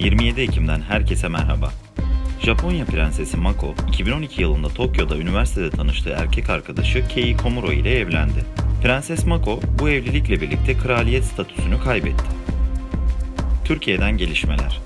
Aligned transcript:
27 0.00 0.40
Ekim'den 0.40 0.80
herkese 0.80 1.28
merhaba. 1.28 1.72
Japonya 2.42 2.84
prensesi 2.84 3.36
Mako, 3.36 3.74
2012 3.88 4.42
yılında 4.42 4.68
Tokyo'da 4.68 5.16
üniversitede 5.16 5.70
tanıştığı 5.70 6.10
erkek 6.10 6.50
arkadaşı 6.50 7.08
Kei 7.08 7.36
Komuro 7.36 7.72
ile 7.72 7.98
evlendi. 7.98 8.44
Prenses 8.82 9.26
Mako 9.26 9.60
bu 9.78 9.90
evlilikle 9.90 10.40
birlikte 10.40 10.78
kraliyet 10.78 11.24
statüsünü 11.24 11.80
kaybetti. 11.80 12.24
Türkiye'den 13.64 14.16
gelişmeler. 14.16 14.80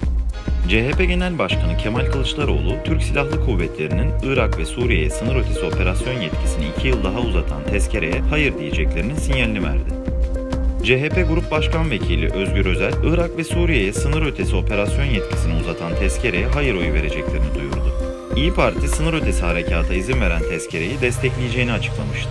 CHP 0.68 0.98
Genel 0.98 1.38
Başkanı 1.38 1.76
Kemal 1.76 2.06
Kılıçdaroğlu, 2.06 2.76
Türk 2.84 3.02
Silahlı 3.02 3.44
Kuvvetleri'nin 3.44 4.12
Irak 4.22 4.58
ve 4.58 4.64
Suriye'ye 4.64 5.10
sınır 5.10 5.36
ötesi 5.36 5.64
operasyon 5.64 6.20
yetkisini 6.20 6.64
2 6.78 6.88
yıl 6.88 7.04
daha 7.04 7.20
uzatan 7.20 7.64
tezkereye 7.64 8.20
hayır 8.30 8.58
diyeceklerinin 8.58 9.16
sinyalini 9.16 9.62
verdi. 9.62 10.13
CHP 10.84 11.28
Grup 11.28 11.50
Başkan 11.50 11.90
Vekili 11.90 12.32
Özgür 12.32 12.66
Özel, 12.66 12.92
Irak 13.04 13.38
ve 13.38 13.44
Suriye'ye 13.44 13.92
sınır 13.92 14.26
ötesi 14.26 14.56
operasyon 14.56 15.04
yetkisini 15.04 15.60
uzatan 15.60 15.96
tezkereye 15.96 16.46
hayır 16.46 16.74
oyu 16.74 16.92
vereceklerini 16.92 17.54
duyurdu. 17.54 17.92
İyi 18.36 18.54
Parti 18.54 18.88
sınır 18.88 19.12
ötesi 19.14 19.42
harekata 19.42 19.94
izin 19.94 20.20
veren 20.20 20.42
tezkereyi 20.42 21.00
destekleyeceğini 21.00 21.72
açıklamıştı. 21.72 22.30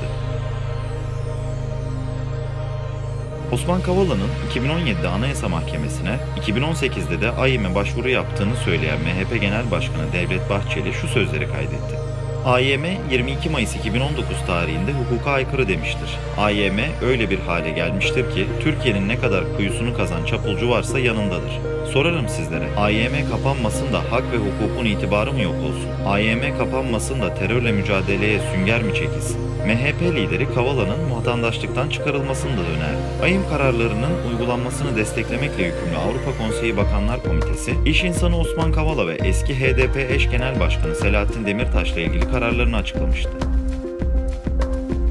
Osman 3.52 3.81
Kavala'nın 3.81 4.29
2017'de 4.54 5.07
Anayasa 5.07 5.49
Mahkemesi'ne, 5.49 6.20
2018'de 6.48 7.21
de 7.21 7.31
AYİM'e 7.31 7.76
başvuru 7.76 8.09
yaptığını 8.09 8.55
söyleyen 8.55 8.99
MHP 8.99 9.41
Genel 9.41 9.71
Başkanı 9.71 10.13
Devlet 10.13 10.49
Bahçeli 10.49 10.93
şu 10.93 11.07
sözleri 11.07 11.48
kaydetti. 11.51 12.02
AYM 12.45 12.85
22 13.11 13.49
Mayıs 13.49 13.75
2019 13.75 14.45
tarihinde 14.47 14.91
hukuka 14.91 15.31
aykırı 15.31 15.67
demiştir. 15.67 16.17
AYM 16.38 16.77
öyle 17.01 17.29
bir 17.29 17.39
hale 17.39 17.71
gelmiştir 17.71 18.31
ki 18.35 18.47
Türkiye'nin 18.63 19.09
ne 19.09 19.17
kadar 19.17 19.55
kuyusunu 19.57 19.97
kazan 19.97 20.25
çapulcu 20.25 20.70
varsa 20.70 20.99
yanındadır. 20.99 21.51
Sorarım 21.93 22.29
sizlere. 22.29 22.75
AYM 22.77 23.29
kapanmasın 23.31 23.93
da 23.93 23.99
hak 24.12 24.23
ve 24.31 24.37
hukukun 24.37 24.85
itibarı 24.85 25.34
mı 25.34 25.41
yok 25.41 25.55
olsun? 25.55 26.05
AYM 26.05 26.57
kapanmasın 26.57 27.21
da 27.21 27.35
terörle 27.35 27.71
mücadeleye 27.71 28.40
sünger 28.40 28.84
mi 28.84 28.93
çekilsin? 28.93 29.41
MHP 29.41 30.15
lideri 30.15 30.53
Kavala'nın 30.53 31.12
vatandaşlıktan 31.15 31.90
çıkarılmasını 31.90 32.51
da 32.51 32.62
önerdi. 32.62 33.23
AYİM 33.23 33.49
kararlarının 33.49 34.12
uygulanmasını 34.31 34.95
desteklemekle 34.95 35.63
yükümlü 35.63 35.98
Avrupa 35.98 36.37
Konseyi 36.37 36.77
Bakanlar 36.77 37.23
Komitesi, 37.23 37.73
iş 37.85 38.03
insanı 38.03 38.37
Osman 38.37 38.71
Kavala 38.71 39.07
ve 39.07 39.13
eski 39.13 39.55
HDP 39.59 39.98
eş 40.12 40.29
genel 40.29 40.59
başkanı 40.59 40.96
Selahattin 40.96 41.46
Demirtaş'la 41.46 42.01
ilgili 42.01 42.31
kararlarını 42.31 42.77
açıklamıştı. 42.77 43.52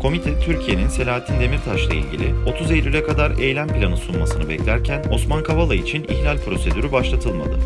Komite 0.03 0.41
Türkiye'nin 0.41 0.89
Selahattin 0.89 1.41
Demirtaş'la 1.41 1.95
ilgili 1.95 2.34
30 2.47 2.70
Eylül'e 2.70 3.05
kadar 3.05 3.39
eylem 3.39 3.69
planı 3.69 3.97
sunmasını 3.97 4.48
beklerken 4.48 5.05
Osman 5.11 5.42
Kavala 5.42 5.75
için 5.75 6.05
ihlal 6.05 6.39
prosedürü 6.39 6.92
başlatılmadı. 6.92 7.58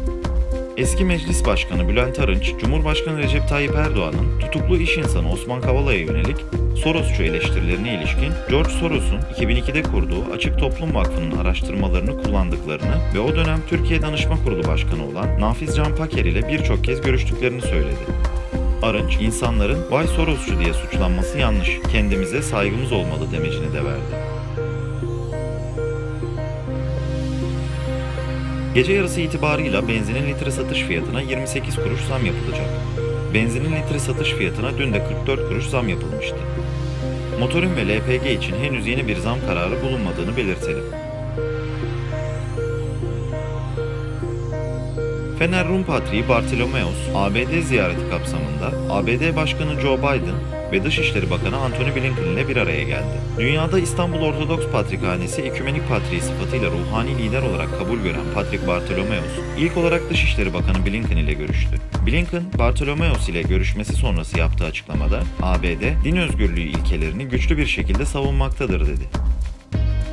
Eski 0.77 1.05
Meclis 1.05 1.47
Başkanı 1.47 1.89
Bülent 1.89 2.19
Arınç, 2.19 2.55
Cumhurbaşkanı 2.61 3.19
Recep 3.19 3.49
Tayyip 3.49 3.75
Erdoğan'ın 3.75 4.41
tutuklu 4.41 4.77
iş 4.77 4.97
insanı 4.97 5.33
Osman 5.33 5.61
Kavala'ya 5.61 5.99
yönelik 5.99 6.37
Sorosçu 6.83 7.23
eleştirilerine 7.23 7.95
ilişkin 7.95 8.33
George 8.51 8.71
Soros'un 8.71 9.19
2002'de 9.19 9.83
kurduğu 9.83 10.33
Açık 10.35 10.59
Toplum 10.59 10.95
Vakfı'nın 10.95 11.39
araştırmalarını 11.39 12.23
kullandıklarını 12.23 13.15
ve 13.15 13.21
o 13.21 13.37
dönem 13.37 13.59
Türkiye 13.69 14.03
Danışma 14.03 14.45
Kurulu 14.45 14.69
Başkanı 14.69 15.09
olan 15.09 15.41
Nafiz 15.41 15.77
Can 15.77 15.97
Paker 15.97 16.25
ile 16.25 16.49
birçok 16.49 16.85
kez 16.85 17.01
görüştüklerini 17.01 17.61
söyledi. 17.61 18.36
Arınç, 18.83 19.17
insanların 19.21 19.91
vay 19.91 20.07
Sorosçu 20.07 20.59
diye 20.61 20.75
suçlanması 20.75 21.39
yanlış, 21.39 21.71
kendimize 21.93 22.43
saygımız 22.43 22.93
olmalı 22.93 23.33
demecini 23.33 23.73
de 23.73 23.85
verdi. 23.85 24.37
Gece 28.75 28.93
yarısı 28.93 29.21
itibarıyla 29.21 29.89
benzinin 29.89 30.29
litre 30.29 30.51
satış 30.51 30.83
fiyatına 30.83 31.21
28 31.21 31.77
kuruş 31.77 32.01
zam 32.01 32.27
yapılacak. 32.27 32.69
Benzinin 33.35 33.77
litre 33.77 33.99
satış 33.99 34.33
fiyatına 34.33 34.79
dün 34.79 34.93
de 34.93 35.05
44 35.05 35.49
kuruş 35.49 35.67
zam 35.67 35.89
yapılmıştı. 35.89 36.37
Motorin 37.41 37.77
ve 37.77 37.89
LPG 37.89 38.27
için 38.27 38.57
henüz 38.57 38.87
yeni 38.87 39.09
bir 39.09 39.17
zam 39.17 39.39
kararı 39.47 39.83
bulunmadığını 39.83 40.37
belirtelim. 40.37 40.85
Fener 45.39 45.69
Rum 45.69 45.85
Patriği 45.85 46.29
Bartolomeos, 46.29 46.97
ABD 47.15 47.63
ziyareti 47.63 48.11
kapsamında 48.11 48.95
ABD 48.95 49.37
Başkanı 49.37 49.81
Joe 49.81 49.99
Biden 49.99 50.35
ve 50.73 50.85
Dışişleri 50.85 51.31
Bakanı 51.31 51.57
Antony 51.57 51.95
Blinken 51.95 52.25
ile 52.25 52.49
bir 52.49 52.57
araya 52.57 52.83
geldi. 52.83 53.21
Dünyada 53.39 53.79
İstanbul 53.79 54.19
Ortodoks 54.19 54.67
Patrikhanesi 54.73 55.43
Ekümenik 55.43 55.89
Patriği 55.89 56.21
sıfatıyla 56.21 56.71
ruhani 56.71 57.19
lider 57.19 57.43
olarak 57.43 57.79
kabul 57.79 57.99
gören 57.99 58.35
Patrik 58.35 58.67
Bartolomeos, 58.67 59.25
ilk 59.59 59.77
olarak 59.77 60.11
Dışişleri 60.11 60.55
Bakanı 60.55 60.87
Blinken 60.87 61.17
ile 61.17 61.33
görüştü. 61.33 61.77
Blinken, 62.07 62.43
Bartolomeos 62.59 63.29
ile 63.29 63.43
görüşmesi 63.43 63.93
sonrası 63.93 64.39
yaptığı 64.39 64.65
açıklamada, 64.65 65.21
ABD, 65.43 66.05
din 66.05 66.17
özgürlüğü 66.17 66.61
ilkelerini 66.61 67.25
güçlü 67.25 67.59
bir 67.59 67.67
şekilde 67.67 68.05
savunmaktadır 68.05 68.87
dedi. 68.87 69.05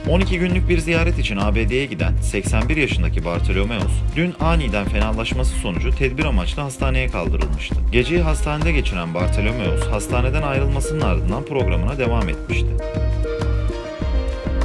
12 0.10 0.40
günlük 0.40 0.70
bir 0.70 0.78
ziyaret 0.78 1.20
için 1.20 1.38
ABD'ye 1.38 1.86
giden 1.86 2.14
81 2.22 2.78
yaşındaki 2.78 3.26
Bartolomeos, 3.26 3.92
dün 4.16 4.34
aniden 4.40 4.86
fenalaşması 4.86 5.56
sonucu 5.56 5.96
tedbir 5.96 6.26
amaçlı 6.26 6.62
hastaneye 6.62 7.08
kaldırılmıştı. 7.08 7.76
Geceyi 7.92 8.22
hastanede 8.22 8.72
geçiren 8.72 9.14
Bartolomeos, 9.14 9.88
hastaneden 9.88 10.42
ayrılmasının 10.42 11.02
ardından 11.02 11.46
programına 11.46 11.98
devam 11.98 12.30
etmişti. 12.30 12.68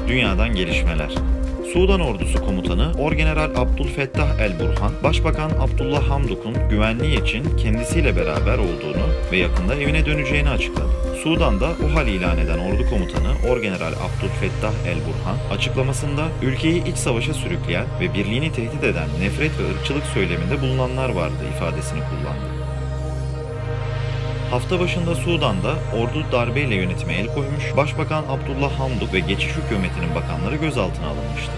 Dünyadan 0.08 0.54
gelişmeler 0.54 1.14
Sudan 1.72 2.00
Ordusu 2.00 2.46
Komutanı 2.46 2.92
Orgeneral 2.98 3.50
Abdülfettah 3.56 4.38
El-Burhan, 4.40 4.92
Başbakan 5.04 5.50
Abdullah 5.50 6.10
Hamdok'un 6.10 6.54
güvenliği 6.70 7.22
için 7.22 7.56
kendisiyle 7.56 8.16
beraber 8.16 8.58
olduğunu 8.58 9.06
ve 9.32 9.36
yakında 9.36 9.74
evine 9.74 10.06
döneceğini 10.06 10.48
açıkladı. 10.48 11.07
Sudan'da 11.22 11.70
UHAL 11.70 12.08
ilan 12.08 12.38
eden 12.38 12.58
ordu 12.58 12.90
komutanı 12.90 13.32
Orgeneral 13.48 13.92
Abdülfettah 13.92 14.72
El-Burhan, 14.86 15.56
açıklamasında 15.56 16.28
ülkeyi 16.42 16.84
iç 16.84 16.96
savaşa 16.96 17.34
sürükleyen 17.34 17.86
ve 18.00 18.14
birliğini 18.14 18.52
tehdit 18.52 18.84
eden 18.84 19.08
nefret 19.20 19.50
ve 19.58 19.70
ırkçılık 19.70 20.04
söyleminde 20.04 20.60
bulunanlar 20.62 21.08
vardı 21.08 21.34
ifadesini 21.56 22.00
kullandı. 22.00 22.48
Hafta 24.50 24.80
başında 24.80 25.14
Sudan'da 25.14 25.74
ordu 25.96 26.24
darbeyle 26.32 26.74
yönetime 26.74 27.14
el 27.14 27.34
koymuş, 27.34 27.76
Başbakan 27.76 28.24
Abdullah 28.28 28.78
Hamdok 28.78 29.12
ve 29.12 29.20
geçiş 29.20 29.50
hükümetinin 29.56 30.14
bakanları 30.14 30.56
gözaltına 30.56 31.06
alınmıştı. 31.06 31.52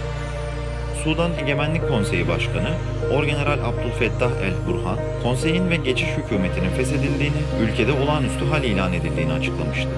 Sudan 1.03 1.31
Egemenlik 1.43 1.87
Konseyi 1.87 2.27
Başkanı 2.27 2.69
Orgeneral 3.13 3.59
Abdülfettah 3.59 4.31
El-Burhan, 4.43 4.97
konseyin 5.23 5.69
ve 5.69 5.75
geçiş 5.75 6.07
hükümetinin 6.17 6.69
feshedildiğini, 6.69 7.35
ülkede 7.61 7.91
olağanüstü 7.91 8.45
hal 8.45 8.63
ilan 8.63 8.93
edildiğini 8.93 9.33
açıklamıştı. 9.33 9.89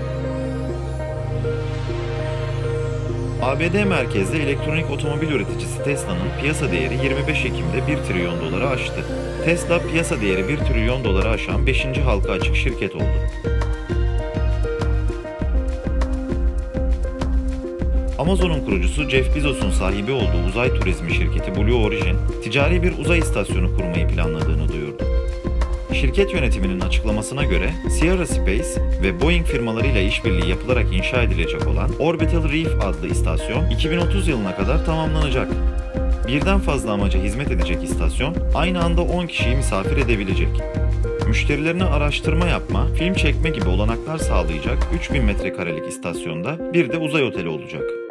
ABD 3.41 3.85
merkezli 3.87 4.41
elektronik 4.41 4.91
otomobil 4.91 5.31
üreticisi 5.31 5.83
Tesla'nın 5.83 6.41
piyasa 6.41 6.71
değeri 6.71 6.93
25 6.93 7.45
Ekim'de 7.45 7.87
1 7.87 7.97
trilyon 7.97 8.41
doları 8.41 8.69
aştı. 8.69 9.05
Tesla 9.45 9.79
piyasa 9.79 10.21
değeri 10.21 10.47
1 10.47 10.57
trilyon 10.57 11.03
doları 11.03 11.29
aşan 11.29 11.67
5. 11.67 11.85
halka 12.05 12.31
açık 12.31 12.55
şirket 12.55 12.95
oldu. 12.95 13.52
Amazon'un 18.19 18.65
kurucusu 18.65 19.09
Jeff 19.09 19.35
Bezos'un 19.35 19.71
sahibi 19.71 20.11
olduğu 20.11 20.47
uzay 20.49 20.79
turizmi 20.79 21.13
şirketi 21.13 21.55
Blue 21.55 21.73
Origin, 21.73 22.17
ticari 22.43 22.83
bir 22.83 22.97
uzay 22.97 23.19
istasyonu 23.19 23.75
kurmayı 23.77 24.07
planladığını 24.07 24.69
duyurdu. 24.69 25.03
Şirket 25.93 26.33
yönetiminin 26.33 26.79
açıklamasına 26.79 27.43
göre 27.43 27.69
Sierra 27.89 28.25
Space 28.25 28.81
ve 29.03 29.21
Boeing 29.21 29.45
firmalarıyla 29.45 30.01
işbirliği 30.01 30.49
yapılarak 30.49 30.85
inşa 30.93 31.21
edilecek 31.21 31.67
olan 31.67 31.89
Orbital 31.99 32.49
Reef 32.49 32.83
adlı 32.85 33.07
istasyon 33.07 33.69
2030 33.69 34.27
yılına 34.27 34.55
kadar 34.55 34.85
tamamlanacak. 34.85 35.47
Birden 36.27 36.59
fazla 36.59 36.91
amaca 36.91 37.19
hizmet 37.19 37.51
edecek 37.51 37.83
istasyon 37.83 38.35
aynı 38.55 38.83
anda 38.83 39.01
10 39.01 39.27
kişiyi 39.27 39.55
misafir 39.55 39.97
edebilecek. 39.97 40.49
Müşterilerine 41.27 41.83
araştırma 41.83 42.47
yapma, 42.47 42.87
film 42.87 43.13
çekme 43.13 43.49
gibi 43.49 43.69
olanaklar 43.69 44.17
sağlayacak 44.17 44.77
3000 44.95 45.23
metrekarelik 45.23 45.87
istasyonda 45.87 46.73
bir 46.73 46.91
de 46.91 46.97
uzay 46.97 47.23
oteli 47.23 47.47
olacak. 47.47 48.02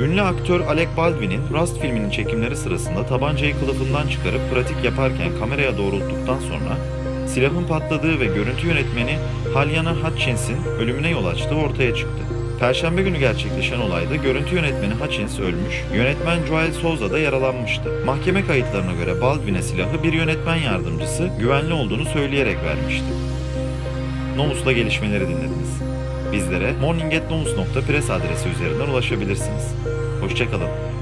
Ünlü 0.00 0.22
aktör 0.22 0.60
Alec 0.60 0.88
Baldwin'in 0.96 1.40
Rust 1.52 1.80
filminin 1.80 2.10
çekimleri 2.10 2.56
sırasında 2.56 3.06
tabancayı 3.06 3.58
kılıfından 3.60 4.08
çıkarıp 4.08 4.40
pratik 4.54 4.84
yaparken 4.84 5.28
kameraya 5.40 5.78
doğrulttuktan 5.78 6.38
sonra 6.38 6.76
silahın 7.28 7.64
patladığı 7.64 8.20
ve 8.20 8.24
görüntü 8.24 8.66
yönetmeni 8.66 9.18
Halyana 9.54 9.92
Hutchins'in 9.92 10.64
ölümüne 10.78 11.10
yol 11.10 11.26
açtığı 11.26 11.54
ortaya 11.54 11.94
çıktı. 11.94 12.24
Perşembe 12.60 13.02
günü 13.02 13.18
gerçekleşen 13.18 13.80
olayda 13.80 14.16
görüntü 14.16 14.54
yönetmeni 14.54 14.94
Hutchins 14.94 15.40
ölmüş, 15.40 15.84
yönetmen 15.94 16.46
Joel 16.46 16.72
Souza 16.72 17.10
da 17.10 17.18
yaralanmıştı. 17.18 18.02
Mahkeme 18.06 18.46
kayıtlarına 18.46 18.92
göre 18.92 19.20
Baldwin'e 19.20 19.62
silahı 19.62 20.02
bir 20.02 20.12
yönetmen 20.12 20.56
yardımcısı 20.56 21.30
güvenli 21.40 21.72
olduğunu 21.72 22.04
söyleyerek 22.04 22.56
vermişti. 22.64 23.06
Nomus'la 24.36 24.72
gelişmeleri 24.72 25.28
dinlediniz. 25.28 25.80
Bizlere 26.34 26.72
morningatnomus.press 26.80 28.10
adresi 28.10 28.48
üzerinden 28.48 28.88
ulaşabilirsiniz. 28.88 29.74
Hoşçakalın. 30.20 30.93